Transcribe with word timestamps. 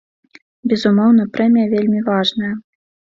Безумоўна, 0.69 1.25
прэмія 1.35 1.67
вельмі 1.73 2.01
важная. 2.09 2.51